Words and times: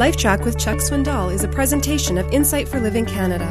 LifeTrac 0.00 0.46
with 0.46 0.58
Chuck 0.58 0.78
Swindoll 0.78 1.30
is 1.30 1.44
a 1.44 1.48
presentation 1.48 2.16
of 2.16 2.26
Insight 2.32 2.66
for 2.66 2.80
Living 2.80 3.04
Canada. 3.04 3.50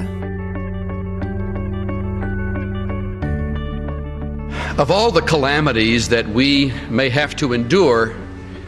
Of 4.80 4.90
all 4.90 5.12
the 5.12 5.22
calamities 5.22 6.10
that 6.10 6.28
we 6.28 6.74
may 6.90 7.08
have 7.10 7.36
to 7.36 7.54
endure, 7.54 8.16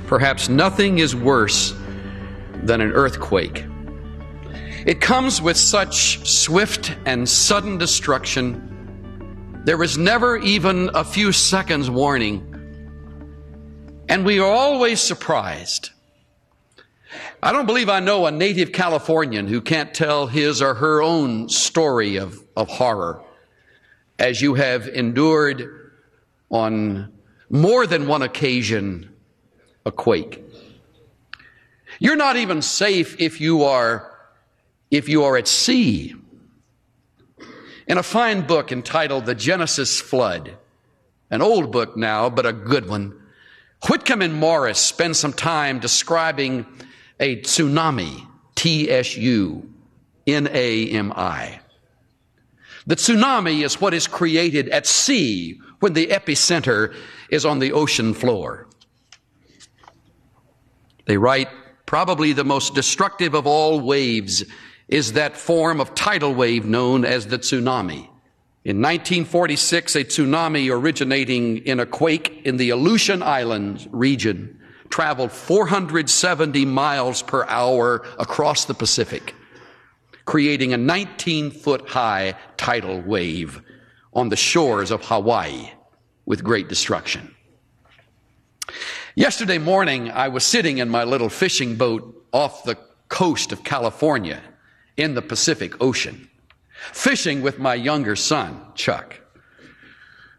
perhaps 0.05 0.47
nothing 0.47 0.99
is 0.99 1.15
worse 1.15 1.73
than 2.61 2.81
an 2.81 2.91
earthquake. 2.91 3.65
It 4.85 5.01
comes 5.01 5.41
with 5.41 5.57
such 5.57 6.19
swift 6.29 6.95
and 7.07 7.27
sudden 7.27 7.79
destruction. 7.79 9.63
There 9.65 9.81
is 9.81 9.97
never 9.97 10.37
even 10.37 10.91
a 10.93 11.03
few 11.03 11.31
seconds 11.31 11.89
warning. 11.89 12.45
And 14.07 14.23
we 14.23 14.37
are 14.37 14.51
always 14.51 15.01
surprised. 15.01 15.89
I 17.43 17.51
don't 17.51 17.65
believe 17.65 17.89
I 17.89 17.99
know 17.99 18.25
a 18.25 18.31
native 18.31 18.71
Californian 18.71 19.47
who 19.47 19.61
can't 19.61 19.93
tell 19.93 20.27
his 20.27 20.61
or 20.61 20.73
her 20.75 21.01
own 21.01 21.49
story 21.49 22.17
of, 22.17 22.43
of 22.55 22.67
horror 22.67 23.23
as 24.19 24.41
you 24.41 24.53
have 24.53 24.87
endured 24.87 25.91
on 26.49 27.11
more 27.49 27.87
than 27.87 28.07
one 28.07 28.21
occasion 28.21 29.13
a 29.85 29.91
quake. 29.91 30.43
You're 31.99 32.15
not 32.15 32.37
even 32.37 32.61
safe 32.61 33.19
if 33.19 33.41
you 33.41 33.63
are 33.63 34.07
if 34.89 35.07
you 35.07 35.23
are 35.23 35.37
at 35.37 35.47
sea. 35.47 36.13
In 37.87 37.97
a 37.97 38.03
fine 38.03 38.45
book 38.45 38.71
entitled 38.71 39.25
The 39.25 39.35
Genesis 39.35 39.99
Flood, 39.99 40.57
an 41.29 41.41
old 41.41 41.71
book 41.71 41.95
now, 41.97 42.29
but 42.29 42.45
a 42.45 42.53
good 42.53 42.87
one, 42.87 43.17
Whitcomb 43.87 44.21
and 44.21 44.33
Morris 44.33 44.79
spend 44.79 45.15
some 45.15 45.33
time 45.33 45.79
describing 45.79 46.65
a 47.21 47.37
tsunami, 47.37 48.27
T 48.55 48.91
S 48.91 49.15
U 49.15 49.71
N 50.27 50.49
A 50.51 50.89
M 50.89 51.13
I. 51.15 51.61
The 52.87 52.95
tsunami 52.95 53.63
is 53.63 53.79
what 53.79 53.93
is 53.93 54.07
created 54.07 54.67
at 54.69 54.87
sea 54.87 55.61
when 55.79 55.93
the 55.93 56.07
epicenter 56.07 56.93
is 57.29 57.45
on 57.45 57.59
the 57.59 57.71
ocean 57.71 58.13
floor. 58.13 58.67
They 61.05 61.17
write, 61.17 61.49
probably 61.85 62.33
the 62.33 62.43
most 62.43 62.73
destructive 62.73 63.35
of 63.35 63.45
all 63.45 63.79
waves 63.79 64.43
is 64.87 65.13
that 65.13 65.37
form 65.37 65.79
of 65.79 65.93
tidal 65.93 66.33
wave 66.33 66.65
known 66.65 67.05
as 67.05 67.27
the 67.27 67.39
tsunami. 67.39 68.07
In 68.63 68.77
1946, 68.77 69.95
a 69.95 70.03
tsunami 70.03 70.71
originating 70.71 71.57
in 71.59 71.79
a 71.79 71.85
quake 71.85 72.41
in 72.45 72.57
the 72.57 72.71
Aleutian 72.71 73.23
Islands 73.23 73.87
region 73.91 74.60
traveled 74.91 75.31
470 75.31 76.65
miles 76.65 77.21
per 77.21 77.45
hour 77.47 78.05
across 78.19 78.65
the 78.65 78.73
Pacific, 78.73 79.33
creating 80.25 80.73
a 80.73 80.77
19 80.77 81.51
foot 81.51 81.89
high 81.89 82.35
tidal 82.57 83.01
wave 83.01 83.61
on 84.13 84.29
the 84.29 84.35
shores 84.35 84.91
of 84.91 85.03
Hawaii 85.05 85.71
with 86.25 86.43
great 86.43 86.67
destruction. 86.67 87.33
Yesterday 89.15 89.57
morning, 89.57 90.11
I 90.11 90.27
was 90.27 90.45
sitting 90.45 90.77
in 90.77 90.89
my 90.89 91.03
little 91.03 91.29
fishing 91.29 91.75
boat 91.75 92.27
off 92.31 92.63
the 92.63 92.75
coast 93.09 93.51
of 93.51 93.63
California 93.63 94.41
in 94.97 95.15
the 95.15 95.21
Pacific 95.21 95.81
Ocean 95.81 96.29
fishing 96.91 97.41
with 97.41 97.59
my 97.59 97.75
younger 97.75 98.15
son, 98.15 98.59
Chuck. 98.75 99.19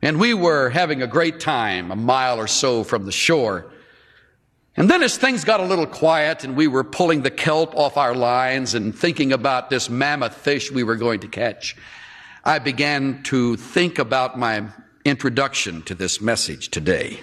And 0.02 0.18
we 0.18 0.34
were 0.34 0.70
having 0.70 1.02
a 1.02 1.06
great 1.06 1.38
time 1.38 1.90
a 1.90 1.96
mile 1.96 2.38
or 2.38 2.48
so 2.48 2.82
from 2.82 3.06
the 3.06 3.12
shore. 3.12 3.71
And 4.76 4.88
then 4.88 5.02
as 5.02 5.16
things 5.16 5.44
got 5.44 5.60
a 5.60 5.64
little 5.64 5.86
quiet 5.86 6.44
and 6.44 6.56
we 6.56 6.66
were 6.66 6.84
pulling 6.84 7.22
the 7.22 7.30
kelp 7.30 7.74
off 7.76 7.96
our 7.96 8.14
lines 8.14 8.74
and 8.74 8.94
thinking 8.94 9.32
about 9.32 9.68
this 9.68 9.90
mammoth 9.90 10.34
fish 10.34 10.70
we 10.70 10.82
were 10.82 10.96
going 10.96 11.20
to 11.20 11.28
catch, 11.28 11.76
I 12.44 12.58
began 12.58 13.22
to 13.24 13.56
think 13.56 13.98
about 13.98 14.38
my 14.38 14.64
introduction 15.04 15.82
to 15.82 15.94
this 15.94 16.20
message 16.20 16.70
today. 16.70 17.20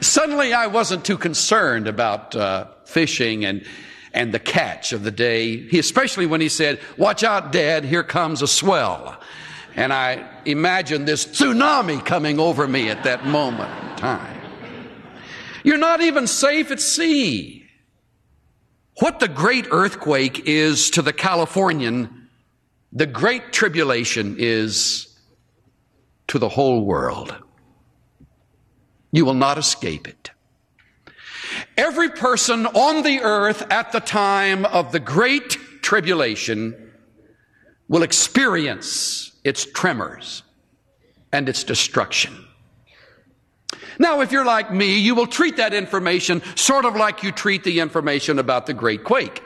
Suddenly 0.00 0.52
I 0.52 0.66
wasn't 0.66 1.04
too 1.04 1.16
concerned 1.16 1.88
about 1.88 2.36
uh, 2.36 2.66
fishing 2.84 3.44
and 3.44 3.64
and 4.14 4.32
the 4.32 4.38
catch 4.38 4.92
of 4.92 5.02
the 5.02 5.10
day, 5.10 5.68
especially 5.76 6.24
when 6.24 6.40
he 6.40 6.48
said, 6.48 6.80
Watch 6.96 7.24
out, 7.24 7.50
Dad, 7.50 7.84
here 7.84 8.04
comes 8.04 8.42
a 8.42 8.46
swell. 8.46 9.20
And 9.74 9.92
I 9.92 10.24
imagined 10.44 11.06
this 11.06 11.26
tsunami 11.26 12.02
coming 12.04 12.38
over 12.38 12.68
me 12.68 12.88
at 12.90 13.02
that 13.02 13.26
moment 13.26 13.70
in 13.82 13.96
time. 13.96 14.33
You're 15.64 15.78
not 15.78 16.02
even 16.02 16.26
safe 16.26 16.70
at 16.70 16.80
sea. 16.80 17.64
What 19.00 19.18
the 19.18 19.28
great 19.28 19.66
earthquake 19.70 20.42
is 20.46 20.90
to 20.90 21.02
the 21.02 21.12
Californian, 21.12 22.28
the 22.92 23.06
great 23.06 23.52
tribulation 23.52 24.36
is 24.38 25.08
to 26.28 26.38
the 26.38 26.50
whole 26.50 26.84
world. 26.84 27.34
You 29.10 29.24
will 29.24 29.34
not 29.34 29.58
escape 29.58 30.06
it. 30.06 30.30
Every 31.76 32.10
person 32.10 32.66
on 32.66 33.02
the 33.02 33.20
earth 33.20 33.62
at 33.70 33.90
the 33.92 34.00
time 34.00 34.64
of 34.66 34.92
the 34.92 35.00
great 35.00 35.56
tribulation 35.82 36.92
will 37.88 38.02
experience 38.02 39.32
its 39.44 39.64
tremors 39.64 40.42
and 41.32 41.48
its 41.48 41.64
destruction. 41.64 42.44
Now, 43.98 44.20
if 44.20 44.32
you're 44.32 44.44
like 44.44 44.72
me, 44.72 44.98
you 44.98 45.14
will 45.14 45.26
treat 45.26 45.56
that 45.56 45.74
information 45.74 46.42
sort 46.56 46.84
of 46.84 46.96
like 46.96 47.22
you 47.22 47.32
treat 47.32 47.64
the 47.64 47.80
information 47.80 48.38
about 48.38 48.66
the 48.66 48.74
Great 48.74 49.04
Quake. 49.04 49.42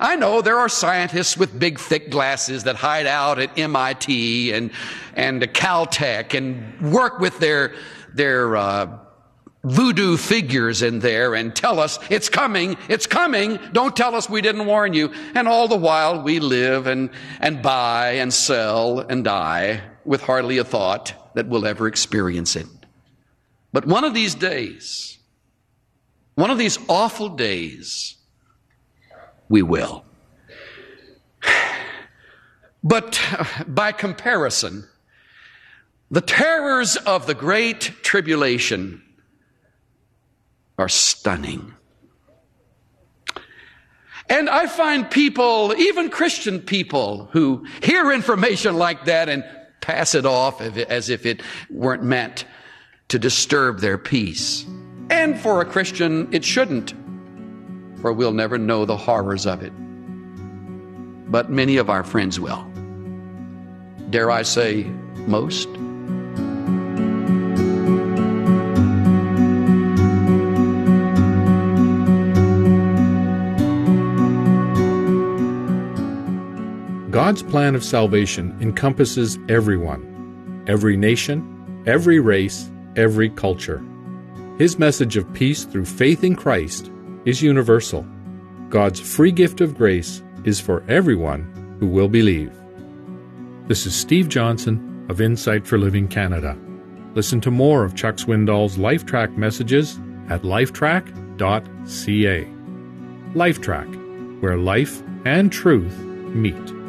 I 0.00 0.16
know 0.16 0.40
there 0.40 0.58
are 0.58 0.68
scientists 0.68 1.36
with 1.36 1.58
big, 1.58 1.78
thick 1.78 2.10
glasses 2.10 2.64
that 2.64 2.76
hide 2.76 3.06
out 3.06 3.38
at 3.38 3.58
MIT 3.58 4.52
and, 4.52 4.70
and 5.14 5.42
Caltech 5.42 6.34
and 6.34 6.92
work 6.92 7.18
with 7.18 7.38
their, 7.38 7.74
their 8.12 8.56
uh, 8.56 8.98
voodoo 9.64 10.16
figures 10.16 10.82
in 10.82 11.00
there 11.00 11.34
and 11.34 11.56
tell 11.56 11.80
us 11.80 11.98
it's 12.10 12.28
coming, 12.28 12.76
it's 12.88 13.06
coming. 13.06 13.58
Don't 13.72 13.96
tell 13.96 14.14
us 14.14 14.28
we 14.28 14.42
didn't 14.42 14.66
warn 14.66 14.92
you. 14.92 15.12
And 15.34 15.48
all 15.48 15.68
the 15.68 15.76
while 15.76 16.22
we 16.22 16.38
live 16.38 16.86
and, 16.86 17.10
and 17.40 17.62
buy 17.62 18.12
and 18.12 18.32
sell 18.32 19.00
and 19.00 19.24
die 19.24 19.82
with 20.04 20.22
hardly 20.22 20.58
a 20.58 20.64
thought 20.64 21.32
that 21.34 21.48
we'll 21.48 21.66
ever 21.66 21.88
experience 21.88 22.56
it. 22.56 22.66
But 23.74 23.86
one 23.86 24.04
of 24.04 24.14
these 24.14 24.36
days, 24.36 25.18
one 26.36 26.48
of 26.48 26.58
these 26.58 26.78
awful 26.86 27.28
days, 27.28 28.14
we 29.48 29.62
will. 29.62 30.04
But 32.84 33.20
by 33.66 33.90
comparison, 33.90 34.86
the 36.08 36.20
terrors 36.20 36.94
of 36.94 37.26
the 37.26 37.34
Great 37.34 37.80
Tribulation 38.04 39.02
are 40.78 40.88
stunning. 40.88 41.74
And 44.30 44.48
I 44.48 44.68
find 44.68 45.10
people, 45.10 45.74
even 45.76 46.10
Christian 46.10 46.60
people, 46.60 47.28
who 47.32 47.66
hear 47.82 48.12
information 48.12 48.76
like 48.76 49.06
that 49.06 49.28
and 49.28 49.44
pass 49.80 50.14
it 50.14 50.26
off 50.26 50.60
as 50.60 51.08
if 51.10 51.26
it 51.26 51.42
weren't 51.68 52.04
meant 52.04 52.44
to 53.08 53.18
disturb 53.18 53.80
their 53.80 53.98
peace. 53.98 54.66
And 55.10 55.38
for 55.38 55.60
a 55.60 55.64
Christian, 55.64 56.28
it 56.32 56.44
shouldn't, 56.44 56.94
for 58.00 58.12
we'll 58.12 58.32
never 58.32 58.58
know 58.58 58.84
the 58.84 58.96
horrors 58.96 59.46
of 59.46 59.62
it. 59.62 59.72
But 61.30 61.50
many 61.50 61.76
of 61.76 61.90
our 61.90 62.04
friends 62.04 62.40
will. 62.40 62.64
Dare 64.10 64.30
I 64.30 64.42
say, 64.42 64.84
most? 65.26 65.68
God's 77.10 77.44
plan 77.44 77.74
of 77.74 77.84
salvation 77.84 78.56
encompasses 78.60 79.38
everyone, 79.48 80.64
every 80.66 80.96
nation, 80.96 81.82
every 81.86 82.18
race, 82.18 82.70
every 82.96 83.30
culture. 83.30 83.82
His 84.58 84.78
message 84.78 85.16
of 85.16 85.32
peace 85.32 85.64
through 85.64 85.86
faith 85.86 86.24
in 86.24 86.36
Christ 86.36 86.90
is 87.24 87.42
universal. 87.42 88.06
God's 88.68 89.00
free 89.00 89.32
gift 89.32 89.60
of 89.60 89.76
grace 89.76 90.22
is 90.44 90.60
for 90.60 90.84
everyone 90.88 91.76
who 91.80 91.86
will 91.86 92.08
believe. 92.08 92.52
This 93.66 93.86
is 93.86 93.94
Steve 93.94 94.28
Johnson 94.28 95.06
of 95.08 95.20
Insight 95.20 95.66
for 95.66 95.78
Living 95.78 96.08
Canada. 96.08 96.56
Listen 97.14 97.40
to 97.40 97.50
more 97.50 97.84
of 97.84 97.94
Chuck 97.94 98.16
Swindoll's 98.16 98.76
LifeTrac 98.76 99.36
messages 99.36 99.98
at 100.28 100.42
lifetrac.ca. 100.42 102.44
LifeTrac, 103.34 104.40
where 104.40 104.56
life 104.56 105.02
and 105.24 105.50
truth 105.50 105.98
meet. 105.98 106.83